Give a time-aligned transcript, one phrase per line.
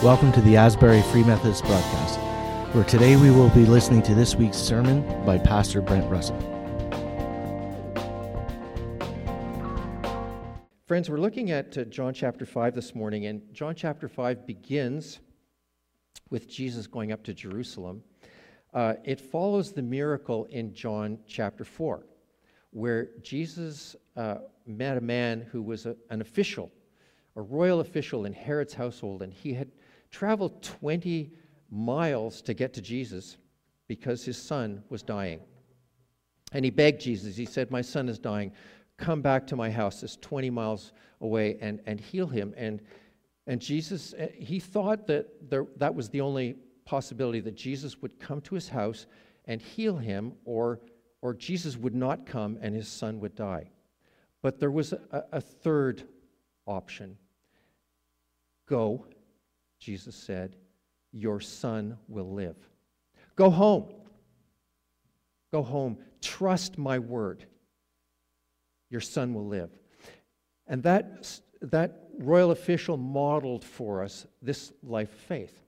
[0.00, 2.20] Welcome to the Asbury Free Methodist broadcast,
[2.72, 6.38] where today we will be listening to this week's sermon by Pastor Brent Russell.
[10.86, 15.18] Friends, we're looking at uh, John chapter 5 this morning, and John chapter 5 begins
[16.30, 18.04] with Jesus going up to Jerusalem.
[18.72, 22.06] Uh, it follows the miracle in John chapter 4,
[22.70, 26.70] where Jesus uh, met a man who was a, an official,
[27.34, 29.72] a royal official in Herod's household, and he had
[30.10, 31.32] traveled 20
[31.70, 33.36] miles to get to Jesus
[33.86, 35.40] because his son was dying.
[36.52, 38.52] And he begged Jesus, he said, My son is dying.
[38.96, 42.54] Come back to my house, it's 20 miles away, and, and heal him.
[42.56, 42.80] And,
[43.46, 48.18] and Jesus, eh, he thought that there, that was the only possibility that Jesus would
[48.18, 49.06] come to his house
[49.44, 50.80] and heal him, or,
[51.22, 53.70] or Jesus would not come and his son would die.
[54.42, 56.04] But there was a, a third
[56.66, 57.16] option
[58.66, 59.06] go
[59.78, 60.56] Jesus said,
[61.12, 62.56] Your son will live.
[63.36, 63.86] Go home.
[65.52, 65.98] Go home.
[66.20, 67.46] Trust my word.
[68.90, 69.70] Your son will live.
[70.66, 75.62] And that, that royal official modeled for us this life of faith.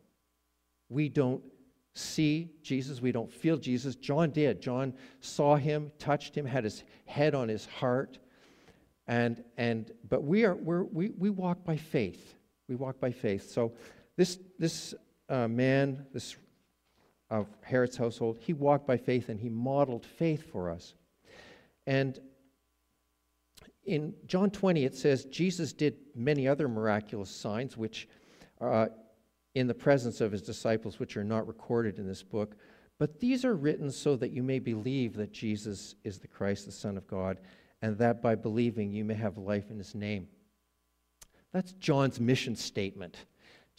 [0.88, 1.42] We don't
[1.94, 3.96] see Jesus, we don't feel Jesus.
[3.96, 4.60] John did.
[4.60, 8.18] John saw him, touched him, had his head on his heart.
[9.06, 12.36] And, and, but we, are, we're, we, we walk by faith.
[12.68, 13.50] We walk by faith.
[13.50, 13.72] So
[14.20, 14.94] this, this
[15.30, 16.36] uh, man, this
[17.30, 20.92] of Herod's household, he walked by faith and he modeled faith for us.
[21.86, 22.18] And
[23.82, 28.08] in John 20, it says Jesus did many other miraculous signs, which
[28.60, 28.88] uh,
[29.54, 32.56] in the presence of his disciples, which are not recorded in this book.
[32.98, 36.72] But these are written so that you may believe that Jesus is the Christ, the
[36.72, 37.38] Son of God,
[37.80, 40.28] and that by believing you may have life in his name.
[41.54, 43.16] That's John's mission statement.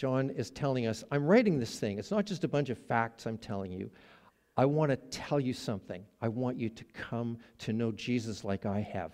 [0.02, 2.00] John is telling us, I'm writing this thing.
[2.00, 3.92] It's not just a bunch of facts I'm telling you.
[4.58, 6.04] I want to tell you something.
[6.20, 9.14] I want you to come to know Jesus like I have.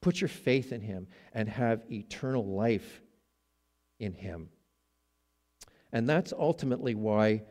[0.00, 3.02] Put your faith in him and have eternal life
[4.00, 4.48] in him.
[5.92, 7.42] And that's ultimately why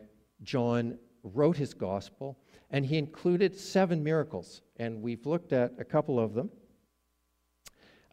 [0.41, 2.39] John wrote his gospel,
[2.71, 4.63] and he included seven miracles.
[4.77, 6.49] And we've looked at a couple of them.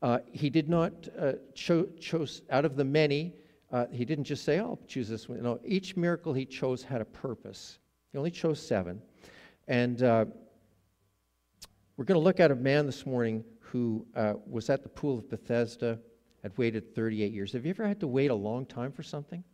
[0.03, 3.33] Uh, he did not uh, cho- chose out of the many
[3.71, 5.43] uh, he didn't just say, I'll choose this one.
[5.43, 7.79] No, each miracle he chose had a purpose.
[8.12, 9.03] He only chose seven.
[9.67, 10.25] And uh,
[11.97, 15.19] we're going to look at a man this morning who uh, was at the pool
[15.19, 15.99] of Bethesda,
[16.43, 17.53] had waited 38 years.
[17.53, 19.45] Have you ever had to wait a long time for something?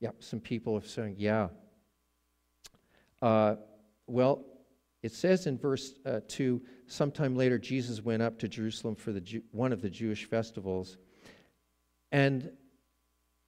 [0.00, 1.48] Yep, some people are saying, yeah.
[3.20, 3.56] Uh,
[4.06, 4.44] well,
[5.02, 9.20] it says in verse uh, 2 sometime later, Jesus went up to Jerusalem for the
[9.20, 10.98] Jew- one of the Jewish festivals.
[12.12, 12.50] And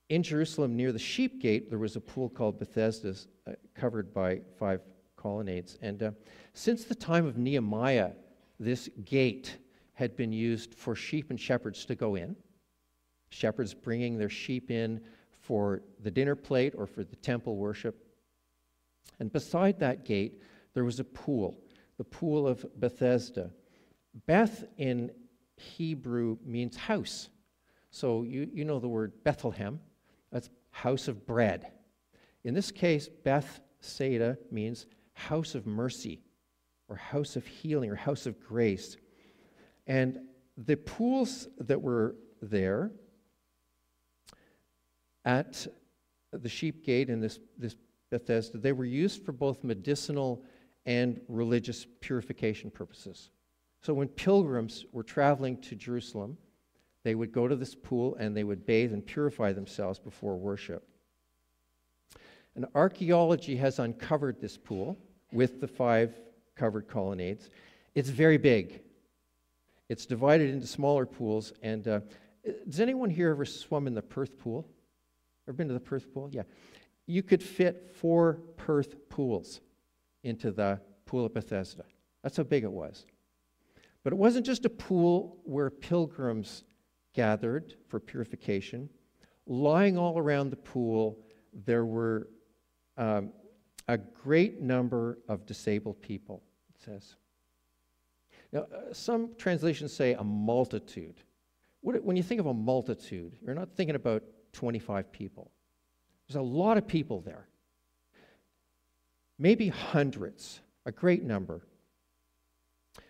[0.08, 3.14] in Jerusalem, near the sheep gate, there was a pool called Bethesda,
[3.46, 4.80] uh, covered by five
[5.16, 5.78] colonnades.
[5.82, 6.10] And uh,
[6.52, 8.12] since the time of Nehemiah,
[8.60, 9.58] this gate
[9.94, 12.36] had been used for sheep and shepherds to go in.
[13.30, 15.00] Shepherds bringing their sheep in
[15.30, 18.06] for the dinner plate or for the temple worship.
[19.18, 20.42] And beside that gate,
[20.74, 21.58] there was a pool,
[21.96, 23.50] the pool of Bethesda.
[24.26, 25.10] Beth in
[25.56, 27.30] Hebrew means house.
[27.96, 29.80] So you, you know the word Bethlehem,
[30.30, 31.72] that's house of bread.
[32.44, 34.84] In this case, Bethsaida means
[35.14, 36.20] house of mercy
[36.90, 38.98] or house of healing or house of grace.
[39.86, 40.18] And
[40.58, 42.90] the pools that were there
[45.24, 45.66] at
[46.32, 47.76] the sheep gate in this, this
[48.10, 50.44] Bethesda, they were used for both medicinal
[50.84, 53.30] and religious purification purposes.
[53.80, 56.36] So when pilgrims were traveling to Jerusalem,
[57.06, 60.88] they would go to this pool and they would bathe and purify themselves before worship.
[62.56, 64.98] And archaeology has uncovered this pool
[65.30, 66.18] with the five
[66.56, 67.48] covered colonnades.
[67.94, 68.80] It's very big.
[69.88, 71.52] It's divided into smaller pools.
[71.62, 72.00] And uh,
[72.68, 74.66] does anyone here ever swum in the Perth pool?
[75.47, 76.28] Ever been to the Perth pool?
[76.32, 76.42] Yeah.
[77.06, 79.60] You could fit four Perth pools
[80.24, 81.84] into the pool of Bethesda.
[82.24, 83.06] That's how big it was.
[84.02, 86.64] But it wasn't just a pool where pilgrims
[87.16, 88.89] gathered for purification.
[89.47, 91.18] Lying all around the pool,
[91.65, 92.28] there were
[92.98, 93.30] um,
[93.89, 96.42] a great number of disabled people,
[96.74, 97.16] it says.
[98.53, 101.16] Now, uh, some translations say a multitude.
[101.80, 104.22] What, when you think of a multitude, you're not thinking about
[104.53, 105.51] 25 people.
[106.28, 107.48] There's a lot of people there.
[109.39, 111.62] Maybe hundreds, a great number.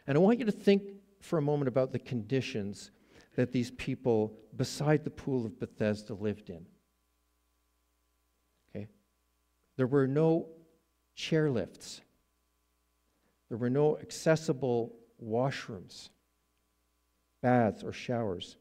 [0.06, 0.82] And I want you to think
[1.20, 2.90] for a moment about the conditions
[3.36, 6.66] that these people beside the pool of Bethesda lived in.
[8.70, 8.88] Okay?
[9.76, 10.48] There were no
[11.16, 12.00] chairlifts.
[13.48, 16.08] There were no accessible washrooms,
[17.42, 18.56] baths, or showers.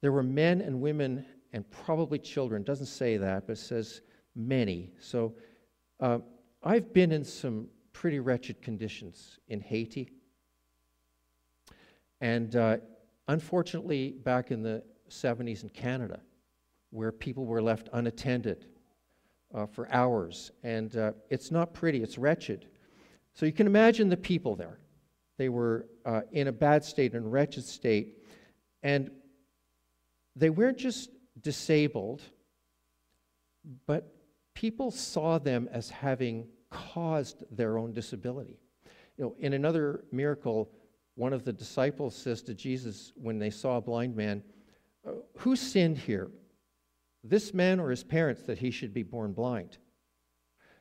[0.00, 2.62] There were men and women and probably children.
[2.62, 4.00] Doesn't say that, but it says
[4.34, 4.92] many.
[4.98, 5.34] So
[6.00, 6.20] uh,
[6.62, 10.08] I've been in some pretty wretched conditions in Haiti.
[12.22, 12.76] And uh,
[13.26, 16.20] unfortunately, back in the 70s in Canada,
[16.90, 18.66] where people were left unattended
[19.52, 20.52] uh, for hours.
[20.62, 22.66] And uh, it's not pretty, it's wretched.
[23.34, 24.78] So you can imagine the people there.
[25.36, 28.18] They were uh, in a bad state, in a wretched state.
[28.84, 29.10] And
[30.36, 31.10] they weren't just
[31.40, 32.22] disabled,
[33.86, 34.14] but
[34.54, 38.60] people saw them as having caused their own disability.
[39.18, 40.70] You know, in another miracle,
[41.14, 44.42] one of the disciples says to Jesus when they saw a blind man,
[45.06, 46.30] uh, Who sinned here?
[47.24, 49.78] This man or his parents that he should be born blind?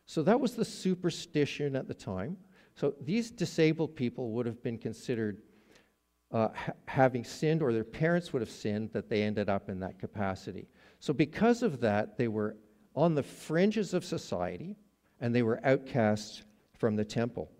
[0.05, 2.37] So that was the superstition at the time.
[2.75, 5.41] So these disabled people would have been considered
[6.31, 9.79] uh, ha- having sinned, or their parents would have sinned, that they ended up in
[9.81, 10.67] that capacity.
[10.99, 12.55] So, because of that, they were
[12.95, 14.75] on the fringes of society
[15.19, 16.43] and they were outcasts
[16.77, 17.51] from the temple.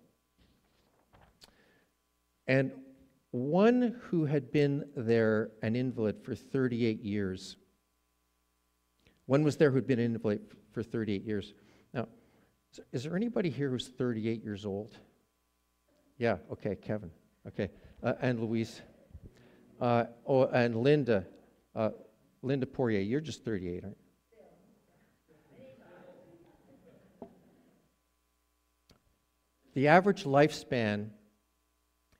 [2.46, 2.72] And
[3.30, 7.56] one who had been there an invalid for 38 years,
[9.26, 10.40] one was there who'd been an invalid
[10.72, 11.54] for 38 years.
[11.94, 12.08] Now,
[12.92, 14.98] is there anybody here who's 38 years old?
[16.18, 17.10] Yeah, okay, Kevin.
[17.46, 17.70] Okay
[18.02, 18.82] uh, and Louise.
[19.80, 21.26] Uh, oh, and Linda.
[21.74, 21.90] Uh,
[22.42, 23.96] Linda Poirier, you're just 38, aren't
[27.20, 27.28] you?
[29.74, 31.08] The average lifespan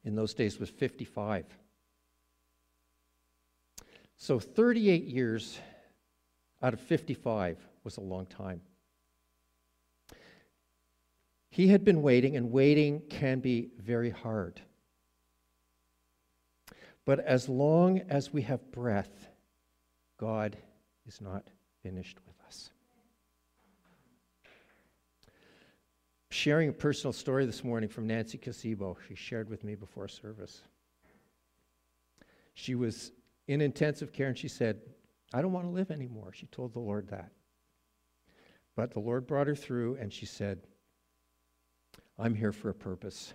[0.04, 1.46] in those days was 55.
[4.16, 5.58] So 38 years
[6.62, 8.60] out of 55 was a long time.
[11.50, 14.60] He had been waiting, and waiting can be very hard.
[17.04, 19.28] But as long as we have breath,
[20.18, 20.56] God
[21.06, 21.44] is not
[21.82, 22.31] finished with
[26.32, 30.62] Sharing a personal story this morning from Nancy Casibo, she shared with me before service.
[32.54, 33.12] She was
[33.48, 34.80] in intensive care and she said,
[35.34, 36.32] I don't want to live anymore.
[36.32, 37.32] She told the Lord that.
[38.74, 40.60] But the Lord brought her through and she said,
[42.18, 43.34] I'm here for a purpose.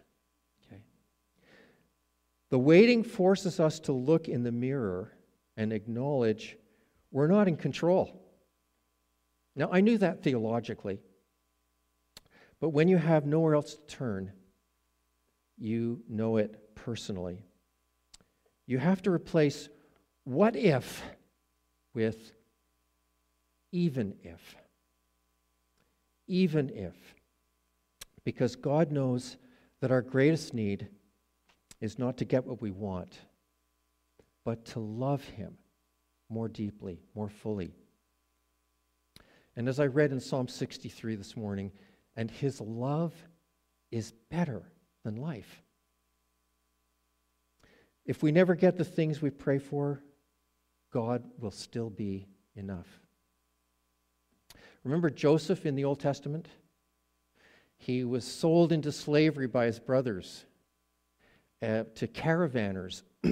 [0.66, 0.82] Okay.
[2.50, 5.14] The waiting forces us to look in the mirror
[5.56, 6.58] and acknowledge
[7.12, 8.20] we're not in control.
[9.56, 11.00] Now, I knew that theologically,
[12.60, 14.32] but when you have nowhere else to turn,
[15.58, 17.44] you know it personally.
[18.66, 19.70] You have to replace
[20.24, 21.04] what if
[21.94, 22.32] with
[23.72, 24.56] even if.
[26.28, 26.96] Even if.
[28.24, 29.38] Because God knows
[29.80, 30.88] that our greatest need
[31.80, 33.20] is not to get what we want,
[34.44, 35.58] but to love Him
[36.30, 37.72] more deeply, more fully.
[39.56, 41.72] And as I read in Psalm 63 this morning,
[42.18, 43.14] and His love
[43.92, 44.64] is better
[45.06, 45.62] than life.
[48.06, 50.02] If we never get the things we pray for,
[50.92, 52.88] God will still be enough.
[54.84, 56.48] Remember Joseph in the Old Testament?
[57.78, 60.46] He was sold into slavery by his brothers
[61.62, 63.04] uh, to caravanners.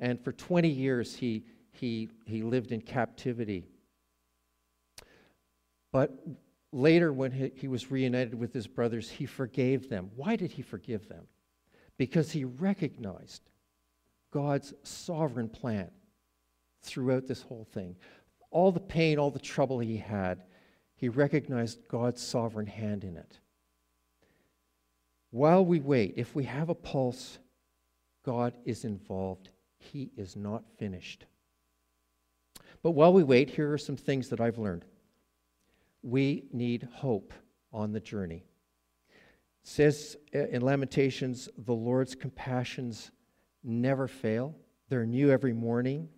[0.00, 3.66] and for 20 years, he, he, he lived in captivity.
[5.90, 6.16] But
[6.72, 10.10] later, when he, he was reunited with his brothers, he forgave them.
[10.16, 11.26] Why did he forgive them?
[11.98, 13.42] Because he recognized
[14.32, 15.90] God's sovereign plan
[16.82, 17.96] throughout this whole thing.
[18.50, 20.42] All the pain, all the trouble he had,
[20.96, 23.38] he recognized God's sovereign hand in it.
[25.30, 27.38] While we wait, if we have a pulse,
[28.24, 29.48] God is involved.
[29.78, 31.26] He is not finished.
[32.82, 34.84] But while we wait, here are some things that I've learned.
[36.02, 37.32] We need hope
[37.72, 38.44] on the journey.
[39.62, 43.10] It says uh, in Lamentations, the Lord's compassions
[43.62, 44.56] never fail,
[44.88, 46.08] they're new every morning.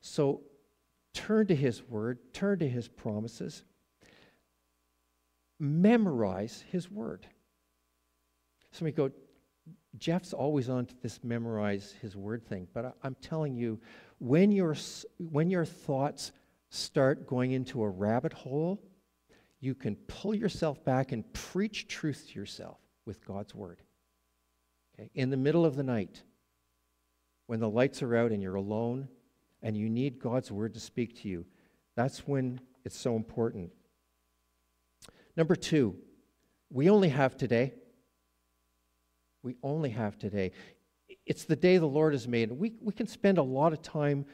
[0.00, 0.42] So
[1.14, 3.64] turn to His word, turn to His promises,
[5.60, 7.26] memorize His word.
[8.72, 9.10] Somebody go,
[9.98, 13.78] Jeff's always on to this memorize his word thing, but I, I'm telling you,
[14.18, 14.74] when your,
[15.18, 16.32] when your thoughts
[16.70, 18.82] start going into a rabbit hole,
[19.62, 23.80] you can pull yourself back and preach truth to yourself with God's word.
[24.98, 25.08] Okay?
[25.14, 26.20] In the middle of the night,
[27.46, 29.08] when the lights are out and you're alone
[29.62, 31.46] and you need God's word to speak to you.
[31.94, 33.70] That's when it's so important.
[35.36, 35.96] Number two,
[36.68, 37.72] we only have today.
[39.44, 40.50] We only have today.
[41.24, 42.50] It's the day the Lord has made.
[42.50, 44.26] We, we can spend a lot of time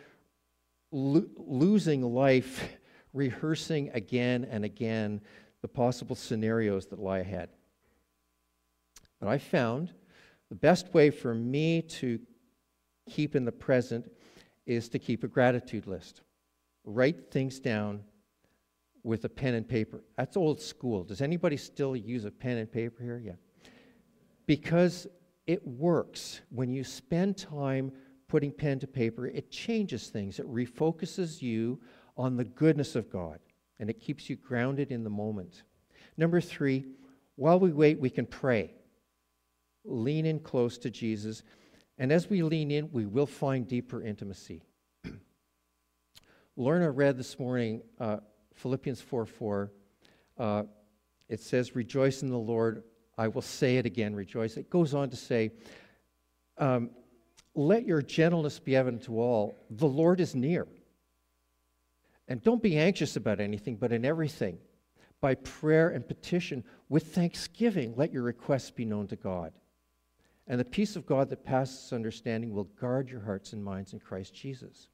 [0.90, 2.78] lo- losing life
[3.12, 5.20] rehearsing again and again
[5.62, 7.50] the possible scenarios that lie ahead.
[9.20, 9.92] But I found
[10.48, 12.20] the best way for me to
[13.08, 14.10] keep in the present
[14.66, 16.22] is to keep a gratitude list.
[16.84, 18.02] Write things down
[19.02, 20.02] with a pen and paper.
[20.16, 21.04] That's old school.
[21.04, 23.20] Does anybody still use a pen and paper here?
[23.24, 23.32] Yeah.
[24.46, 25.06] Because
[25.46, 26.40] it works.
[26.50, 27.92] When you spend time
[28.28, 30.38] putting pen to paper, it changes things.
[30.38, 31.80] It refocuses you
[32.18, 33.38] on the goodness of God
[33.78, 35.62] and it keeps you grounded in the moment.
[36.16, 36.84] Number three,
[37.36, 38.72] while we wait, we can pray.
[39.84, 41.44] Lean in close to Jesus.
[41.96, 44.62] And as we lean in, we will find deeper intimacy.
[46.56, 48.18] Lorna read this morning uh,
[48.54, 49.72] Philippians 4 4.
[50.36, 50.62] Uh,
[51.28, 52.82] it says, Rejoice in the Lord.
[53.16, 54.56] I will say it again, rejoice.
[54.56, 55.52] It goes on to say,
[56.58, 56.90] um,
[57.54, 59.56] Let your gentleness be evident to all.
[59.70, 60.66] The Lord is near.
[62.28, 64.58] And don't be anxious about anything, but in everything,
[65.20, 69.52] by prayer and petition, with thanksgiving, let your requests be known to God.
[70.46, 73.98] And the peace of God that passes understanding will guard your hearts and minds in
[73.98, 74.88] Christ Jesus.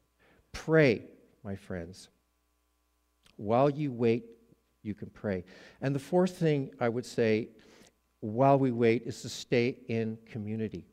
[0.53, 1.05] Pray,
[1.43, 2.09] my friends.
[3.37, 4.25] While you wait,
[4.83, 5.45] you can pray.
[5.81, 7.49] And the fourth thing I would say
[8.21, 10.87] while we wait is to stay in community.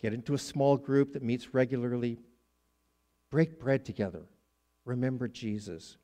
[0.00, 2.18] Get into a small group that meets regularly.
[3.30, 4.22] Break bread together.
[4.84, 5.96] Remember Jesus.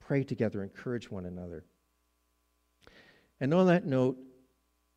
[0.00, 1.64] Pray together, encourage one another.
[3.40, 4.18] And on that note,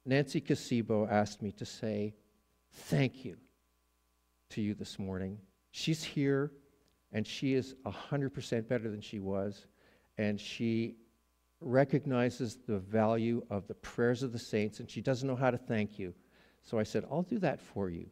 [0.05, 2.13] Nancy Casibo asked me to say
[2.71, 3.37] thank you
[4.49, 5.37] to you this morning.
[5.71, 6.51] She's here
[7.13, 9.65] and she is 100% better than she was,
[10.17, 10.95] and she
[11.59, 15.57] recognizes the value of the prayers of the saints, and she doesn't know how to
[15.57, 16.13] thank you.
[16.63, 18.09] So I said, I'll do that for you.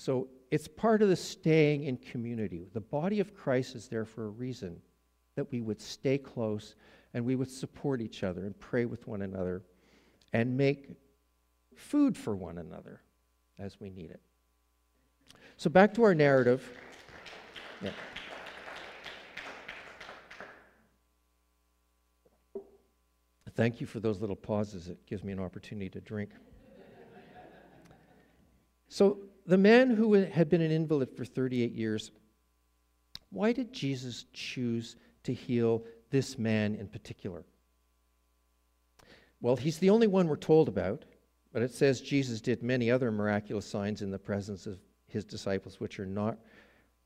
[0.00, 2.66] So it's part of the staying in community.
[2.72, 4.80] The body of Christ is there for a reason
[5.36, 6.74] that we would stay close
[7.12, 9.62] and we would support each other and pray with one another
[10.32, 10.88] and make
[11.76, 13.02] food for one another
[13.58, 14.22] as we need it.
[15.58, 16.66] So back to our narrative.
[17.82, 17.90] Yeah.
[23.54, 24.88] Thank you for those little pauses.
[24.88, 26.30] It gives me an opportunity to drink.
[28.90, 32.10] So, the man who had been an invalid for 38 years,
[33.30, 37.44] why did Jesus choose to heal this man in particular?
[39.40, 41.04] Well, he's the only one we're told about,
[41.52, 45.78] but it says Jesus did many other miraculous signs in the presence of his disciples,
[45.78, 46.36] which are not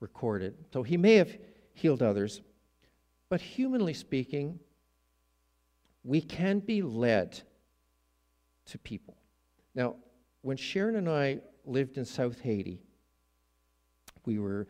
[0.01, 0.55] recorded.
[0.73, 1.37] So he may have
[1.75, 2.41] healed others,
[3.29, 4.59] but humanly speaking,
[6.03, 7.43] we can be led
[8.67, 9.19] to people.
[9.75, 9.97] Now,
[10.41, 12.81] when Sharon and I lived in South Haiti,
[14.25, 14.69] we were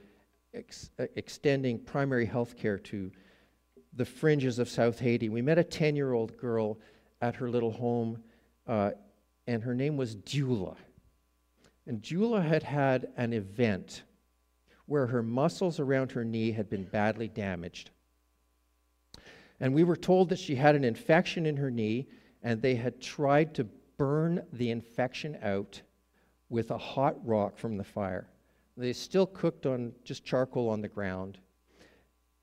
[0.52, 3.10] ex- uh, extending primary health care to
[3.92, 5.28] the fringes of South Haiti.
[5.28, 6.78] We met a 10 year old girl
[7.20, 8.22] at her little home,
[8.66, 8.92] uh,
[9.46, 10.76] and her name was Dula.
[11.86, 14.02] And Dula had had an event
[14.86, 17.90] where her muscles around her knee had been badly damaged.
[19.60, 22.08] And we were told that she had an infection in her knee,
[22.42, 23.64] and they had tried to
[23.96, 25.80] burn the infection out
[26.54, 28.28] with a hot rock from the fire.
[28.76, 31.38] They still cooked on just charcoal on the ground.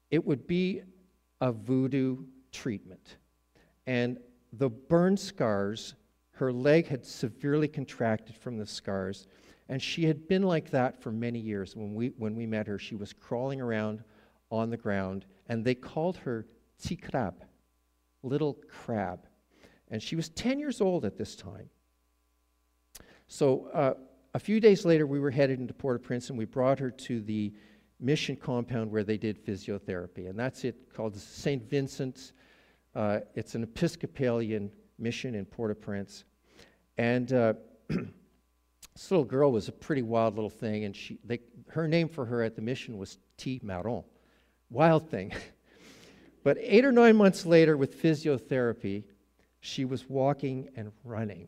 [0.10, 0.82] It would be
[1.40, 2.18] a voodoo
[2.52, 3.16] treatment.
[3.88, 4.20] And
[4.52, 5.96] the burn scars,
[6.32, 9.28] her leg had severely contracted from the scars,
[9.70, 11.78] and she had been like that for many years.
[11.78, 14.04] When we, when we met her, she was crawling around
[14.52, 16.46] on the ground, and they called her
[16.84, 17.36] Tikrab,
[18.24, 19.26] little crab.
[19.88, 21.70] And she was 10 years old at this time.
[23.32, 23.94] So uh,
[24.34, 26.92] a few days later, we were headed into Port au Prince, and we brought her
[26.92, 27.54] to the
[27.98, 30.30] mission compound where they did physiotherapy.
[30.30, 31.64] And that's it, called St.
[31.70, 32.34] Vincent's.
[32.94, 34.70] Uh, it's an Episcopalian
[35.00, 36.26] mission in Port au Prince.
[36.98, 37.54] And uh,
[38.94, 42.26] This little girl was a pretty wild little thing, and she, they, her name for
[42.26, 43.62] her at the mission was T.
[43.64, 44.04] Marron.
[44.70, 45.32] Wild thing.
[46.44, 49.06] but eight or nine months later, with physiotherapy,
[49.62, 51.48] she was walking and running.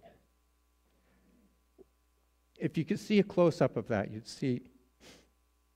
[2.63, 4.61] If you could see a close up of that, you'd see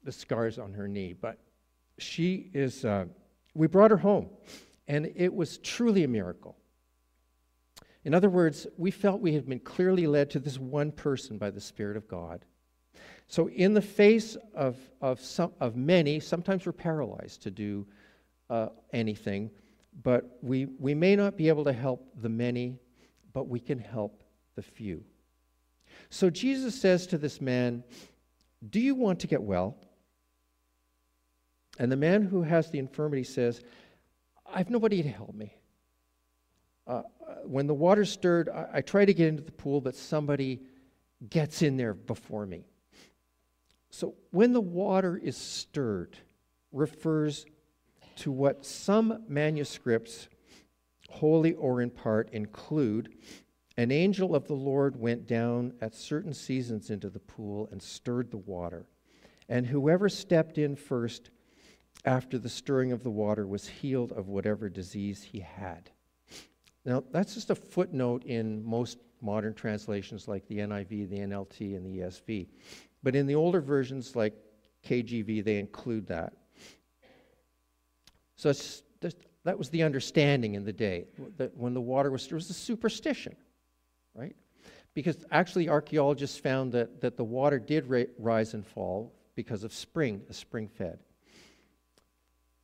[0.03, 1.11] the scars on her knee.
[1.11, 1.37] But
[1.97, 3.07] she is, uh,
[3.53, 4.29] we brought her home,
[4.87, 6.55] and it was truly a miracle.
[8.05, 11.49] In other words, we felt we had been clearly led to this one person by
[11.49, 12.45] the Spirit of God.
[13.27, 17.85] So, in the face of, of, some, of many, sometimes we're paralyzed to do
[18.49, 19.51] uh, anything,
[20.03, 22.79] but we, we may not be able to help the many,
[23.33, 24.23] but we can help
[24.55, 25.03] the few.
[26.09, 27.83] So, Jesus says to this man,
[28.67, 29.77] Do you want to get well?
[31.79, 33.61] And the man who has the infirmity says,
[34.51, 35.53] I have nobody to help me.
[36.87, 39.95] Uh, uh when the water stirred, I, I try to get into the pool, but
[39.95, 40.61] somebody
[41.29, 42.65] gets in there before me.
[43.89, 46.17] So when the water is stirred,
[46.71, 47.45] refers
[48.17, 50.27] to what some manuscripts,
[51.09, 53.13] wholly or in part, include.
[53.77, 58.31] An angel of the Lord went down at certain seasons into the pool and stirred
[58.31, 58.87] the water.
[59.49, 61.29] And whoever stepped in first
[62.03, 65.91] after the stirring of the water was healed of whatever disease he had.
[66.85, 71.85] Now, that's just a footnote in most modern translations like the NIV, the NLT, and
[71.85, 72.47] the ESV.
[73.03, 74.33] But in the older versions like
[74.85, 76.33] KJV, they include that.
[78.37, 78.53] So
[79.43, 81.05] that was the understanding in the day
[81.37, 83.35] that when the water was, there was a superstition,
[84.17, 84.35] right?
[84.93, 89.71] Because actually, archaeologists found that, that the water did ra- rise and fall because of
[89.71, 90.99] spring, a spring fed.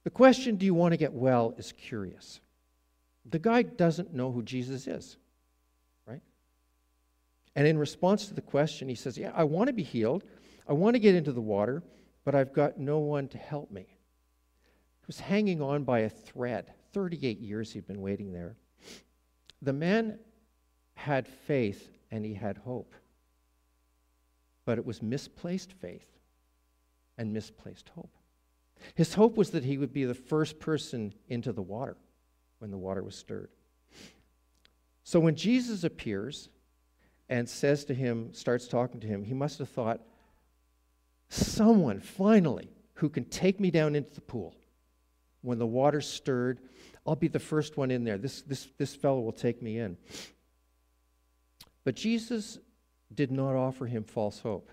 [0.03, 2.41] The question, do you want to get well, is curious.
[3.29, 5.17] The guy doesn't know who Jesus is.
[6.05, 6.23] Right?
[7.55, 10.23] And in response to the question, he says, Yeah, I want to be healed.
[10.67, 11.83] I want to get into the water,
[12.25, 13.81] but I've got no one to help me.
[13.81, 16.73] He was hanging on by a thread.
[16.93, 18.55] 38 years he'd been waiting there.
[19.61, 20.19] The man
[21.03, 22.93] had faith and he had hope,
[24.65, 26.07] but it was misplaced faith
[27.17, 28.15] and misplaced hope.
[28.95, 31.97] His hope was that he would be the first person into the water
[32.59, 33.49] when the water was stirred.
[35.03, 36.49] So when Jesus appears,
[37.29, 40.01] and says to him, starts talking to him, he must have thought,
[41.29, 44.53] someone finally who can take me down into the pool.
[45.41, 46.59] When the water's stirred,
[47.05, 48.17] I'll be the first one in there.
[48.17, 49.97] This, this, this fellow will take me in.
[51.83, 52.59] But Jesus
[53.13, 54.71] did not offer him false hope.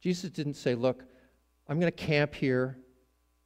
[0.00, 1.04] Jesus didn't say, Look,
[1.68, 2.78] I'm going to camp here.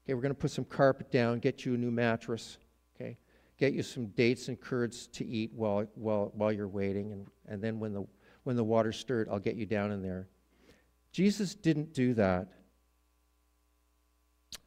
[0.05, 2.59] Okay, we're going to put some carpet down, get you a new mattress
[3.01, 3.17] okay?
[3.59, 7.13] get you some dates and curds to eat while, while, while you're waiting.
[7.13, 8.07] And, and then when the,
[8.45, 10.29] when the water's stirred, I'll get you down in there.
[11.13, 12.49] Jesus didn't do that.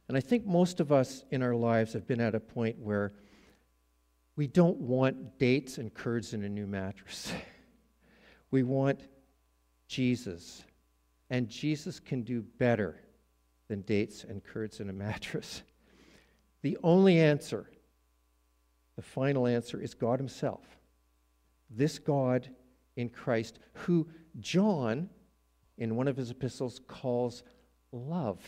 [0.08, 3.14] And I think most of us in our lives have been at a point where
[4.36, 7.32] we don't want dates and curds in a new mattress.
[8.54, 9.00] we want
[9.88, 10.62] Jesus.
[11.28, 13.00] And Jesus can do better
[13.66, 15.62] than dates and curds in a mattress.
[16.62, 17.68] The only answer
[18.96, 20.64] the final answer is God Himself.
[21.68, 22.48] This God
[22.96, 24.08] in Christ, who
[24.40, 25.10] John,
[25.76, 27.42] in one of his epistles, calls
[27.92, 28.40] love.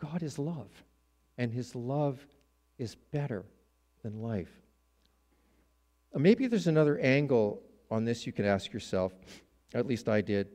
[0.00, 0.70] God is love,
[1.36, 2.26] and His love
[2.76, 3.44] is better
[4.02, 4.50] than life.
[6.14, 9.12] Uh, maybe there's another angle on this you can ask yourself,
[9.74, 10.48] at least I did.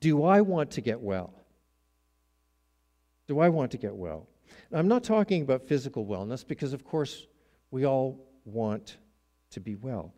[0.00, 1.32] Do I want to get well?
[3.26, 4.28] Do I want to get well?
[4.72, 7.26] I'm not talking about physical wellness because, of course,
[7.70, 8.96] we all want
[9.50, 10.12] to be well.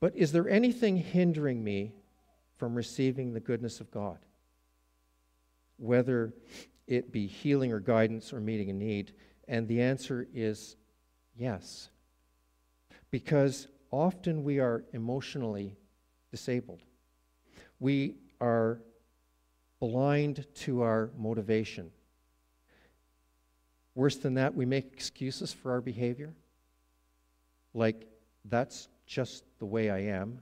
[0.00, 1.92] But is there anything hindering me
[2.56, 4.18] from receiving the goodness of God?
[5.78, 6.32] Whether
[6.88, 9.12] it be healing or guidance or meeting a need.
[9.46, 10.76] And the answer is
[11.36, 11.90] yes.
[13.10, 15.76] Because often we are emotionally
[16.30, 16.82] disabled.
[17.80, 18.80] We are
[19.80, 21.90] blind to our motivation.
[23.94, 26.34] Worse than that, we make excuses for our behavior.
[27.74, 28.06] Like,
[28.44, 30.40] that's just the way I am.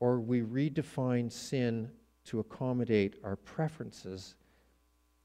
[0.00, 1.90] Or we redefine sin
[2.26, 4.34] to accommodate our preferences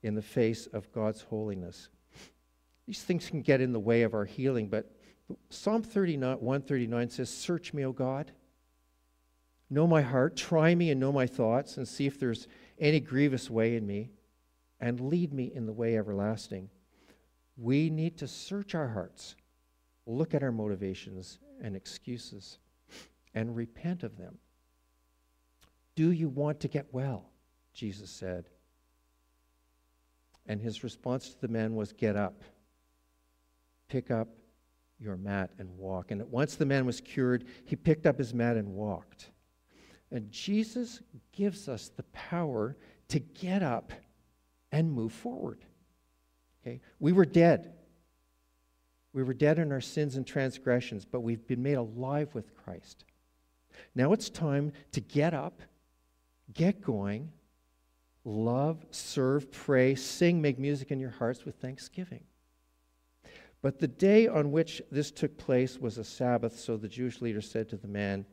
[0.04, 1.90] in the face of God's holiness.
[2.88, 4.92] These things can get in the way of our healing, but
[5.50, 8.32] Psalm 39, 139 says, Search me, O God.
[9.70, 12.48] Know my heart, try me and know my thoughts, and see if there's
[12.80, 14.10] any grievous way in me,
[14.80, 16.70] and lead me in the way everlasting.
[17.56, 19.36] We need to search our hearts,
[20.08, 22.58] look at our motivations and excuses,
[23.36, 24.40] and repent of them.
[25.96, 27.30] Do you want to get well?
[27.74, 28.46] Jesus said.
[30.48, 32.42] And his response to the man was, Get up,
[33.88, 34.30] pick up
[35.00, 36.12] your mat and walk.
[36.12, 39.32] And once the man was cured, he picked up his mat and walked.
[40.12, 42.76] And Jesus gives us the power
[43.10, 43.92] to get up
[44.72, 45.64] and move forward.
[46.62, 46.82] Okay?
[47.00, 47.74] We were dead.
[49.14, 53.06] We were dead in our sins and transgressions, but we've been made alive with Christ.
[53.96, 55.62] Now it's time to get up
[56.54, 57.32] Get going,
[58.26, 62.24] love, serve, pray, sing, make music in your hearts with thanksgiving.
[63.62, 67.42] But the day on which this took place was a Sabbath, so the Jewish leader
[67.42, 68.26] said to the man,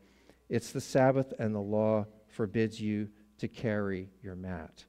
[0.48, 3.08] It's the Sabbath, and the law forbids you
[3.38, 4.84] to carry your mat.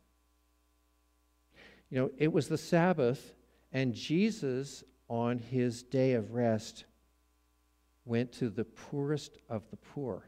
[1.90, 3.34] You know, it was the Sabbath,
[3.72, 6.86] and Jesus, on his day of rest,
[8.06, 10.24] went to the poorest of the poor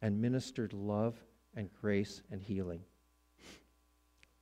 [0.00, 1.16] and ministered love
[1.54, 2.80] and grace and healing.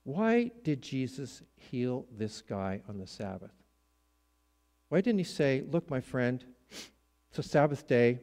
[0.04, 3.50] Why did Jesus heal this guy on the Sabbath?
[4.96, 8.18] Why didn't he say, Look, my friend, it's a Sabbath day.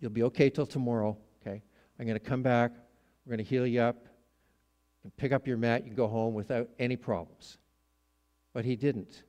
[0.00, 1.60] You'll be okay till tomorrow, okay?
[1.98, 2.70] I'm going to come back.
[3.26, 4.06] We're going to heal you up.
[5.04, 5.82] You pick up your mat.
[5.84, 7.58] You can go home without any problems.
[8.54, 9.24] But he didn't.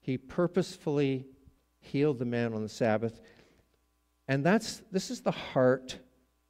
[0.00, 1.26] He purposefully
[1.80, 3.20] healed the man on the Sabbath.
[4.26, 5.98] And that's, this is the heart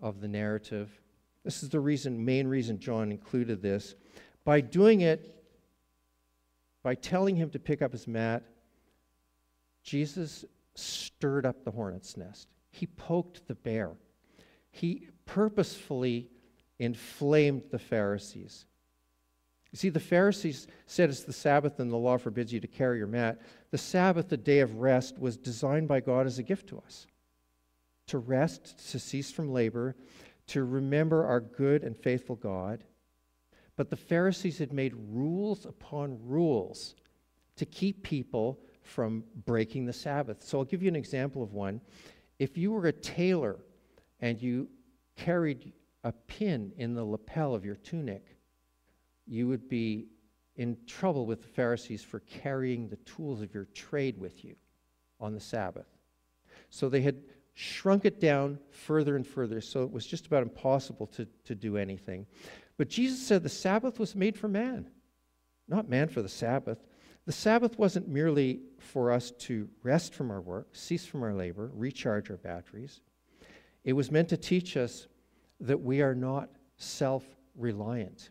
[0.01, 0.93] of the narrative.
[1.43, 3.97] This is the reason, main reason John included this.
[4.45, 5.40] By doing it,
[6.83, 8.43] by telling him to pick up his mat,
[9.83, 12.49] Jesus stirred up the hornet's nest.
[12.71, 13.93] He poked the bear.
[14.71, 16.29] He purposefully
[16.79, 18.67] inflamed the Pharisees.
[19.73, 22.99] You see, the Pharisees said it's the Sabbath and the law forbids you to carry
[22.99, 23.41] your mat.
[23.71, 27.07] The Sabbath, the day of rest, was designed by God as a gift to us
[28.11, 29.95] to rest, to cease from labor,
[30.49, 32.83] to remember our good and faithful God.
[33.81, 36.97] But the Pharisees had made rules upon rules
[37.57, 40.43] to keep people from breaking the Sabbath.
[40.43, 41.81] So I'll give you an example of one.
[42.39, 43.57] If you were a tailor
[44.21, 44.69] and you
[45.17, 45.73] carried
[46.05, 48.37] a pin in the lapel of your tunic,
[49.27, 50.09] you would be
[50.57, 54.57] in trouble with the Pharisees for carrying the tools of your trade with you
[55.21, 55.89] on the Sabbath.
[56.69, 57.23] So they had
[57.55, 61.79] shrunk it down further and further, so it was just about impossible to, to do
[61.79, 62.27] anything.
[62.81, 64.89] But Jesus said the Sabbath was made for man,
[65.69, 66.83] not man for the Sabbath.
[67.27, 71.71] The Sabbath wasn't merely for us to rest from our work, cease from our labor,
[71.75, 73.03] recharge our batteries.
[73.85, 75.09] It was meant to teach us
[75.61, 77.23] that we are not self
[77.55, 78.31] reliant.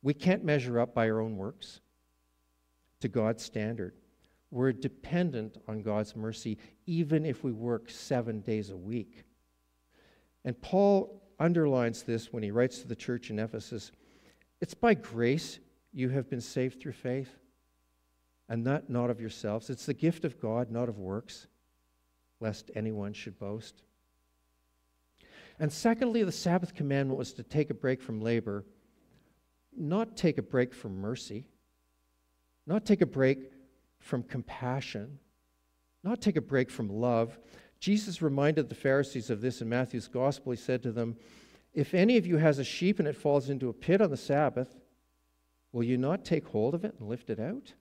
[0.00, 1.82] We can't measure up by our own works
[3.00, 3.92] to God's standard.
[4.50, 9.24] We're dependent on God's mercy, even if we work seven days a week.
[10.42, 13.92] And Paul underlines this when he writes to the church in Ephesus
[14.60, 15.58] it's by grace
[15.92, 17.30] you have been saved through faith,
[18.48, 19.70] and that not of yourselves.
[19.70, 21.46] It's the gift of God, not of works,
[22.40, 23.82] lest anyone should boast.
[25.60, 28.64] And secondly, the Sabbath commandment was to take a break from labor,
[29.76, 31.46] not take a break from mercy,
[32.66, 33.52] not take a break
[33.98, 35.18] from compassion,
[36.04, 37.38] not take a break from love.
[37.80, 40.52] Jesus reminded the Pharisees of this in Matthew's gospel.
[40.52, 41.16] He said to them,
[41.74, 44.16] If any of you has a sheep and it falls into a pit on the
[44.16, 44.68] Sabbath,
[45.72, 47.74] will you not take hold of it and lift it out?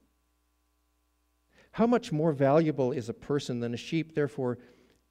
[1.71, 4.13] How much more valuable is a person than a sheep?
[4.13, 4.57] Therefore,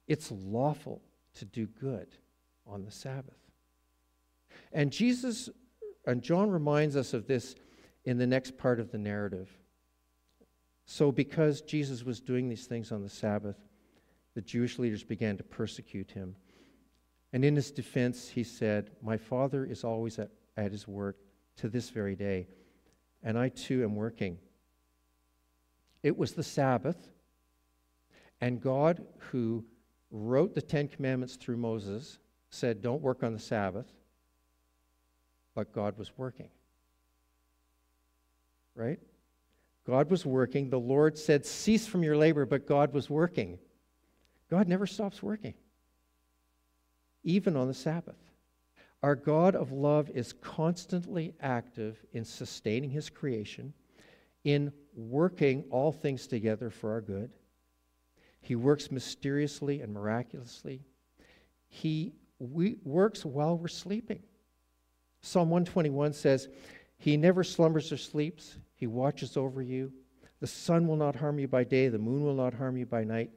[0.07, 1.01] it's lawful
[1.35, 2.07] to do good
[2.65, 3.37] on the Sabbath.
[4.71, 5.49] And Jesus
[6.05, 7.55] and John reminds us of this
[8.05, 9.49] in the next part of the narrative.
[10.85, 13.57] So, because Jesus was doing these things on the Sabbath,
[14.37, 16.35] the Jewish leaders began to persecute him.
[17.33, 21.17] And in his defense, he said, My Father is always at, at his work
[21.55, 22.47] to this very day,
[23.23, 24.37] and I too am working.
[26.03, 27.09] It was the Sabbath,
[28.39, 29.65] and God, who
[30.11, 32.19] wrote the Ten Commandments through Moses,
[32.51, 33.91] said, Don't work on the Sabbath,
[35.55, 36.49] but God was working.
[38.75, 38.99] Right?
[39.83, 40.69] God was working.
[40.69, 43.57] The Lord said, Cease from your labor, but God was working.
[44.49, 45.53] God never stops working,
[47.23, 48.15] even on the Sabbath.
[49.03, 53.73] Our God of love is constantly active in sustaining his creation,
[54.43, 57.31] in working all things together for our good.
[58.41, 60.81] He works mysteriously and miraculously.
[61.67, 64.23] He works while we're sleeping.
[65.21, 66.47] Psalm 121 says,
[66.97, 68.55] He never slumbers or sleeps.
[68.75, 69.91] He watches over you.
[70.39, 73.03] The sun will not harm you by day, the moon will not harm you by
[73.03, 73.31] night.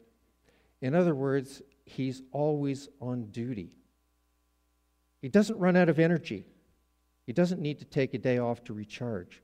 [0.80, 3.76] In other words, he's always on duty.
[5.20, 6.46] He doesn't run out of energy.
[7.26, 9.42] He doesn't need to take a day off to recharge.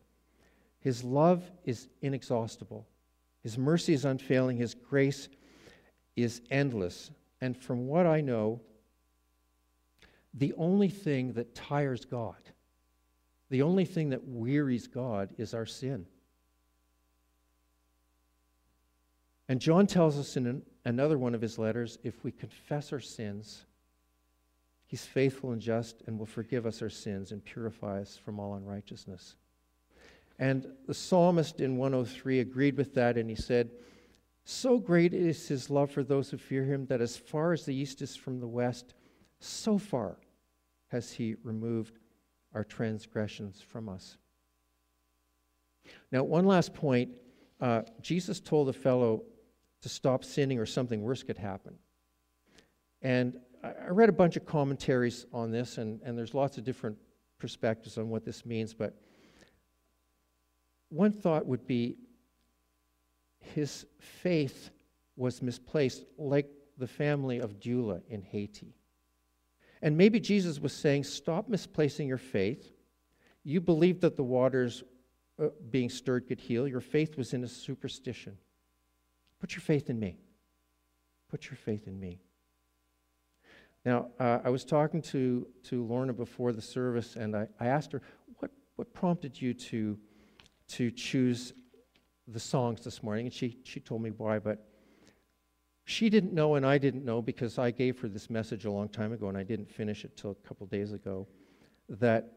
[0.80, 2.86] His love is inexhaustible.
[3.42, 4.56] His mercy is unfailing.
[4.56, 5.28] His grace
[6.16, 7.10] is endless.
[7.40, 8.60] And from what I know,
[10.32, 12.36] the only thing that tires God
[13.50, 16.06] the only thing that wearies God is our sin.
[19.48, 23.00] And John tells us in an, another one of his letters if we confess our
[23.00, 23.66] sins,
[24.86, 28.54] He's faithful and just and will forgive us our sins and purify us from all
[28.54, 29.34] unrighteousness.
[30.38, 33.70] And the psalmist in 103 agreed with that, and he said,
[34.44, 37.74] So great is his love for those who fear him that as far as the
[37.74, 38.94] east is from the west,
[39.40, 40.18] so far
[40.88, 41.98] has he removed
[42.54, 44.18] our transgressions from us.
[46.12, 47.10] Now, one last point
[47.60, 49.24] uh, Jesus told a fellow
[49.82, 51.74] to stop sinning or something worse could happen.
[53.02, 56.96] And I read a bunch of commentaries on this, and, and there's lots of different
[57.38, 58.94] perspectives on what this means, but
[60.88, 61.96] one thought would be
[63.40, 64.70] his faith
[65.16, 68.74] was misplaced, like the family of Dula in Haiti.
[69.82, 72.72] And maybe Jesus was saying, Stop misplacing your faith.
[73.44, 74.82] You believed that the waters
[75.42, 76.66] uh, being stirred could heal.
[76.66, 78.36] Your faith was in a superstition.
[79.40, 80.18] Put your faith in me.
[81.28, 82.20] Put your faith in me.
[83.84, 87.92] Now, uh, I was talking to, to Lorna before the service, and I, I asked
[87.92, 88.02] her,
[88.38, 89.96] what, what prompted you to,
[90.68, 91.52] to choose
[92.26, 93.26] the songs this morning?
[93.26, 94.66] And she, she told me why, but
[95.84, 98.88] she didn't know, and I didn't know because I gave her this message a long
[98.88, 101.28] time ago, and I didn't finish it till a couple days ago,
[101.88, 102.32] that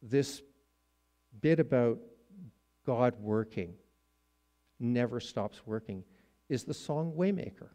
[0.00, 0.40] this
[1.42, 1.98] bit about
[2.86, 3.74] God working
[4.80, 6.04] never stops working
[6.48, 7.68] is the song Waymaker.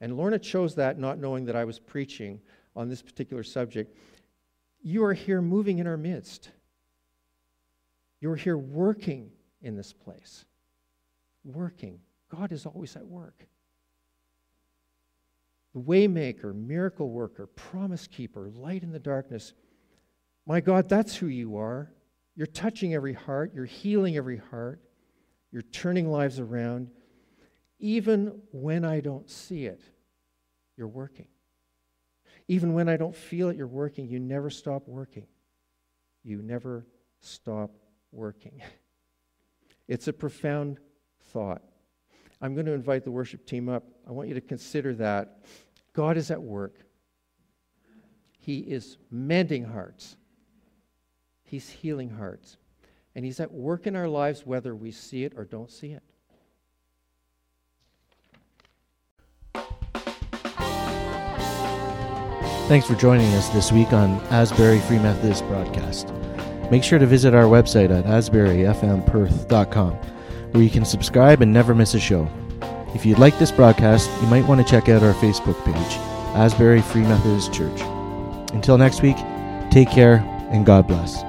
[0.00, 2.40] And Lorna chose that not knowing that I was preaching
[2.76, 3.96] on this particular subject.
[4.80, 6.50] You are here moving in our midst.
[8.20, 10.44] You're here working in this place.
[11.44, 12.00] Working.
[12.28, 13.46] God is always at work.
[15.74, 19.52] The waymaker, miracle worker, promise keeper, light in the darkness.
[20.46, 21.92] My God, that's who you are.
[22.36, 24.80] You're touching every heart, you're healing every heart,
[25.50, 26.90] you're turning lives around.
[27.80, 29.80] Even when I don't see it,
[30.76, 31.28] you're working.
[32.48, 34.08] Even when I don't feel it, you're working.
[34.08, 35.26] You never stop working.
[36.24, 36.86] You never
[37.20, 37.70] stop
[38.12, 38.62] working.
[39.88, 40.76] It's a profound
[41.32, 41.62] thought.
[42.42, 43.84] I'm going to invite the worship team up.
[44.06, 45.38] I want you to consider that.
[45.94, 46.74] God is at work.
[48.38, 50.16] He is mending hearts,
[51.42, 52.58] He's healing hearts.
[53.14, 56.02] And He's at work in our lives whether we see it or don't see it.
[62.68, 66.12] Thanks for joining us this week on Asbury Free Methodist Broadcast.
[66.70, 71.94] Make sure to visit our website at asburyfmperth.com, where you can subscribe and never miss
[71.94, 72.28] a show.
[72.94, 75.96] If you'd like this broadcast, you might want to check out our Facebook page,
[76.36, 77.80] Asbury Free Methodist Church.
[78.52, 79.16] Until next week,
[79.70, 80.18] take care
[80.50, 81.27] and God bless.